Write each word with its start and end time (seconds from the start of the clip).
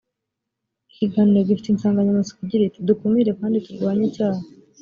ikiganiro 0.91 1.39
gifite 1.47 1.67
insangamatsiko 1.69 2.39
igira 2.41 2.63
iti 2.67 2.79
dukumire 2.87 3.31
kandi 3.39 3.63
turwanye 3.65 4.03
icyaha 4.09 4.41